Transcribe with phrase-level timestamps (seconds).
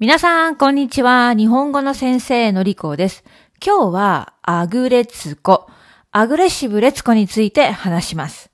[0.00, 1.34] 皆さん、こんにちは。
[1.34, 3.24] 日本語の先生のりこです。
[3.60, 5.68] 今日は、アグレツコ、
[6.12, 8.52] アグレッシブレツコについて話します。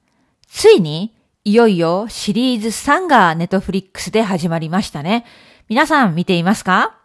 [0.49, 1.15] ついに、
[1.45, 5.27] いよいよシリーズ3がネットフリックスで始まりましたね。
[5.69, 6.97] 皆さん見ていますか？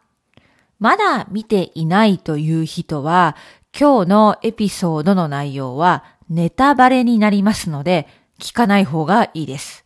[0.79, 3.35] まだ見ていないという人は、
[3.77, 8.07] 今日のエピソードの内容はネタバレになりますので、
[8.39, 9.83] 聞かない方がいいです。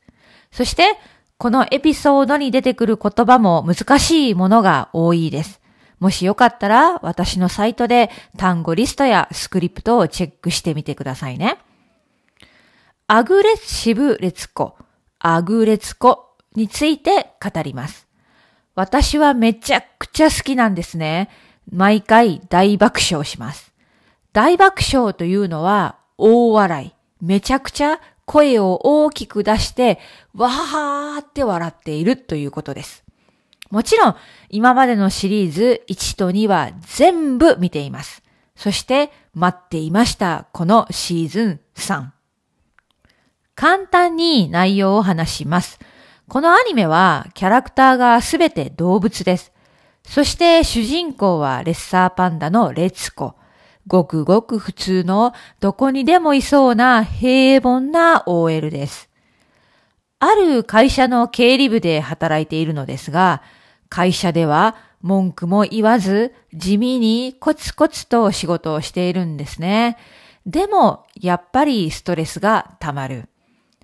[0.51, 0.99] そして、
[1.43, 5.59] このエピソードに出てくる言葉も難しいものが多いです。
[5.99, 11.57] もしよかったら私のサイトで単語リストやスクリプトをチェックしてみてくださいね。
[13.07, 14.77] アグレッシブレツコ、
[15.19, 18.07] アグレツコについて語ります。
[18.73, 21.29] 私はめちゃくちゃ好きなんですね。
[21.69, 23.73] 毎回大爆笑します。
[24.31, 26.93] 大爆笑というのは大笑い。
[27.21, 29.99] めちゃくちゃ声を大きく出して、
[30.35, 33.03] わーって笑っているということです。
[33.69, 34.15] もちろん、
[34.49, 38.21] 今までのシリーズ1と2は全部見ています。
[38.55, 42.07] そして待っていました、このシーズン3。
[43.55, 45.79] 簡単に内容を話します。
[46.29, 49.51] このアニメはキャラクターがすべて動物です。
[50.07, 53.35] そして主人公はレッサーパンダのレツコ。
[53.87, 59.09] ごくごく普通のどこにでもいそうな平凡な OL です。
[60.19, 63.41] ある会社の経理部で働いているのですが、
[63.89, 69.97] 会社では文句も言わず地味にコツコツと仕事をしているんですね。
[70.45, 73.29] でも、やっぱりストレスが溜まる。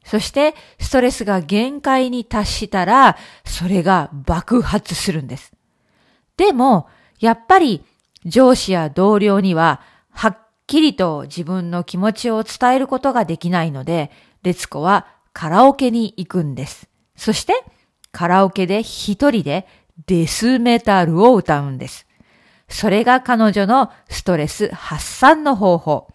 [0.05, 5.53] そして、ストレスが限界に達したら、それが爆発するんです。
[6.38, 6.88] でも、
[7.20, 7.83] やっぱり
[8.25, 9.81] 上司や同僚には
[10.12, 14.11] はっきりと自分の気持ちを伝えることができないので、
[14.44, 16.89] レツコはカラオケに行くんです。
[17.16, 17.53] そして
[18.11, 19.67] カラオケで一人で
[20.08, 22.08] デスメタルを歌うんです。
[22.67, 26.08] それが彼女のストレス発散の方法。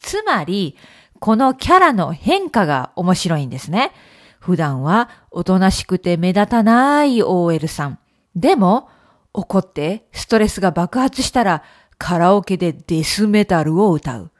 [0.00, 0.76] つまり、
[1.18, 3.92] このキャラの変化が面白いんですね。
[4.40, 7.98] 普段はおとなしくて目立たない OL さん。
[8.34, 8.88] でも、
[9.32, 11.62] 怒ってストレスが爆発したら
[11.98, 14.30] カラオケでデスメタルを歌う。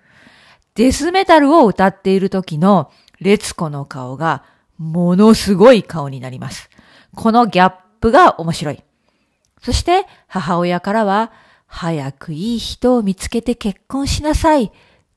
[0.75, 2.91] デスメタルを歌っている時の
[3.21, 4.45] レツコの顔が
[4.79, 6.71] ものすごい顔になります。
[7.15, 8.83] このギャップが面白い。
[9.63, 11.33] そして母親からは
[11.67, 14.73] 早くいい人を見つけて結婚しなさい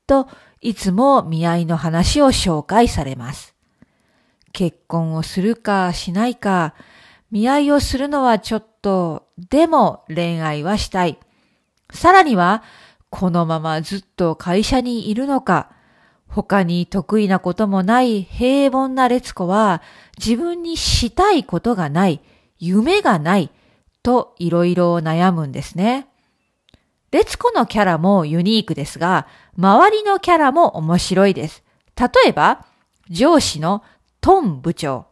[0.06, 0.28] と
[0.60, 3.54] いつも見合いの話を紹介されます。
[4.52, 6.74] 結婚をするかしないか、
[7.34, 11.18] 見合いをするのはちょっと、でも恋愛はしたい。
[11.92, 12.62] さらには、
[13.10, 15.72] このままずっと会社にいるのか、
[16.28, 19.82] 他に得意なこともない平凡な列子は、
[20.16, 22.20] 自分にしたいことがない、
[22.60, 23.50] 夢がない、
[24.04, 26.06] といろいろ悩むんですね。
[27.10, 29.26] 列子のキャラもユニークですが、
[29.58, 31.64] 周りのキャラも面白いです。
[31.98, 32.64] 例えば、
[33.10, 33.82] 上司の
[34.20, 35.06] トン部長。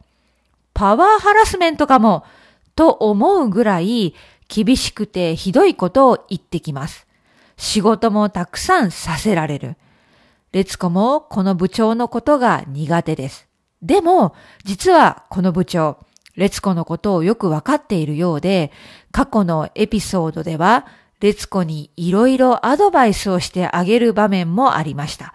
[0.73, 2.23] パワーハラスメントかも、
[2.75, 4.15] と思うぐらい
[4.47, 7.07] 厳しくてひどいことを言ってきます。
[7.57, 9.75] 仕事もたくさんさせられる。
[10.51, 13.47] 列子もこの部長のことが苦手です。
[13.81, 15.97] でも、実はこの部長、
[16.35, 18.71] 列子のことをよくわかっているようで、
[19.11, 20.85] 過去のエピソードでは、
[21.19, 25.33] 列子にいろいろアドバイスをしてあげる場面もありました。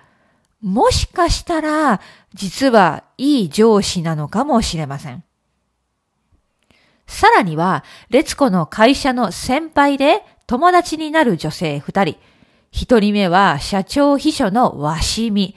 [0.61, 2.01] もしかしたら、
[2.35, 5.25] 実はいい上司なのかもしれません。
[7.19, 12.17] さらには、列子の会社の先輩で友達になる女性二人。
[12.71, 15.57] 一人目は社長秘書のわしみ。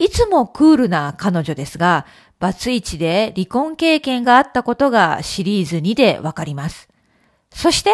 [0.00, 2.06] いつもクールな彼女ですが、
[2.40, 6.88] バツイチで離婚経験があったことがシリーズ2でわかります。
[7.54, 7.92] そして、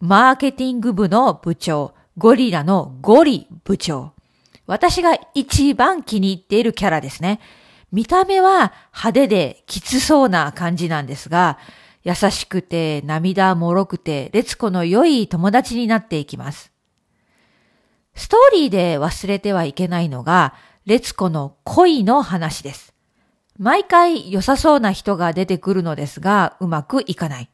[0.00, 4.12] マーケティング部の部長、ゴリラのゴリ部長。
[4.66, 7.40] 私が一番気に入っているキャラですね。
[7.90, 11.58] 見た目は派手できつそうな感じなんですが、
[12.04, 16.70] 優しくて涙もろくて、列子の良い友達になっていきます。
[18.14, 20.54] ストーリーで忘れてはいけないのが、
[20.84, 22.94] 列子の恋の話です。
[23.58, 27.48] 毎回良さそうな人が出てくるのですが、うまくいかない。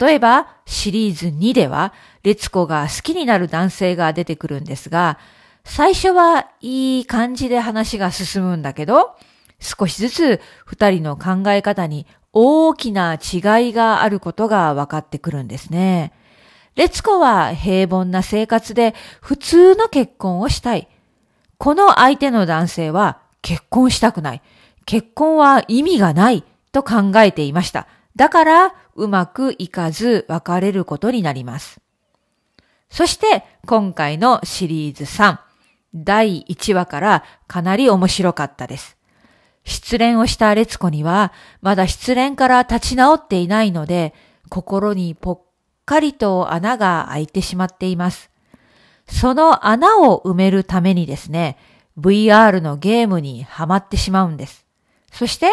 [0.00, 1.92] 例えば、シリーズ2では、
[2.22, 5.18] 列子が好きになる男性が出てくるんですが、
[5.64, 9.16] 最初はいい感じで話が進むんだけど、
[9.58, 12.06] 少しずつ二人の考え方に
[12.38, 16.12] 大きな違いがあることが分かってくるんですね。
[16.74, 20.86] 列子は平凡な生活で普通の結婚をしたい。
[21.56, 24.42] この相手の男性は結婚したくない。
[24.84, 27.86] 結婚は意味がないと考えていました。
[28.16, 31.80] だからうまくいかず別れることになります。
[32.90, 35.38] そして今回のシリーズ3、
[35.94, 38.95] 第1話からかなり面白かったです。
[39.66, 44.14] 失恋をした列子にはまだ失恋から立ち直っていないので
[44.48, 45.40] 心にぽっ
[45.84, 48.30] かりと穴が開いてしまっています。
[49.08, 51.58] その穴を埋めるためにですね、
[51.98, 54.66] VR のゲームにはまってしまうんです。
[55.12, 55.50] そして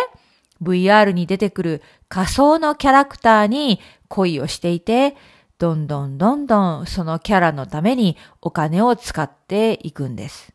[0.62, 5.16] VR に出てくる仮想のキャラクターに恋をしていて、
[5.60, 10.54] どんどんどんどんそのキャラのためにお金を使っていくんです。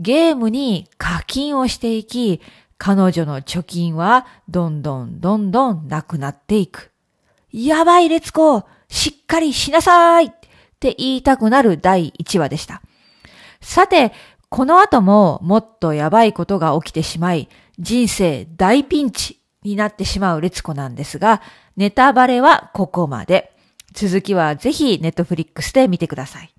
[0.00, 2.40] ゲームに課金をしていき、
[2.78, 6.90] 彼女の貯金はどんどんどんどんなくなっていく。
[7.52, 10.30] やばい、レツコしっかりしなさいっ
[10.80, 12.82] て言いたくなる第1話でした。
[13.60, 14.12] さて、
[14.48, 17.48] この後ももっとやばいことが起きてしまい、
[17.78, 21.42] 人生大ピンチになってしまうレツコなんですが、
[21.76, 23.52] ネタバレはここまで。
[23.92, 26.53] 続きはぜひネットフリックスで見てください。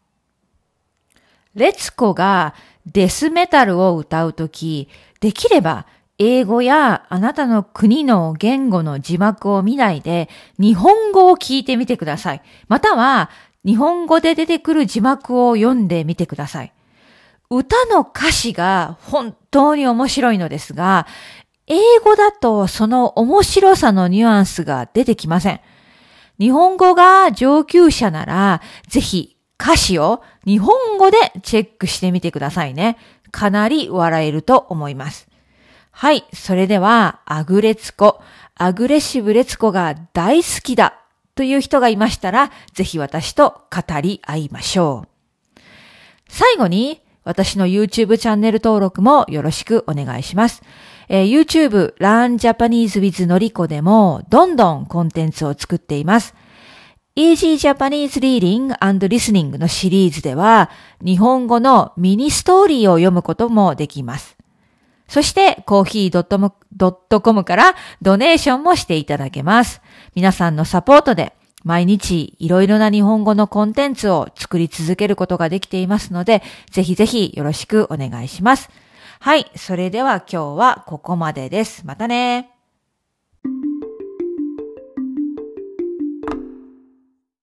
[1.55, 2.53] レツコが
[2.85, 4.89] デスメタルを歌うとき、
[5.21, 5.85] できれば
[6.17, 10.29] 英語やあなたの国の言語の字幕を見ないで
[10.59, 12.41] 日本語を聞いてみてください。
[12.67, 13.29] または
[13.65, 16.73] 日本語で出てくる字幕を読んでみてください。
[17.49, 21.07] 歌の歌詞が本当に面白いのですが、
[21.67, 25.61] 英語だとその面白さのニュアンスが出てきません。
[26.39, 32.97] 日本語が上級者なら、ぜひ歌詞を日本語でチェックしてみてくださいね。
[33.31, 35.27] かなり笑えると思います。
[35.91, 36.25] はい。
[36.33, 38.21] それでは、アグレツコ、
[38.55, 41.01] アグレッシブレツコが大好きだ
[41.35, 45.61] という人がいましたら、ぜひ私と語り合いましょう。
[46.27, 50.63] 最後に、私の YouTube チャンネル登録もよろしくお願いします。
[51.09, 56.35] えー、YouTube Learn Japanese with のりこでもどんどんコンテンツを作っています。
[57.17, 60.69] Easy Japanese Reading and Listening のシリーズでは
[61.01, 64.35] 日本語のミニストーリーを読むこともできます。
[65.07, 69.81] そして、コーヒー .com からドネーションもしていただけます。
[70.13, 71.33] 皆さんのサポートで
[71.63, 78.69] 毎日いろいろな日本語のコンテンツを作り続けることができていますので、ぜひぜひよろしくお願いします。
[79.19, 79.49] はい。
[79.55, 81.85] それでは今日はここまでです。
[81.85, 82.54] またね。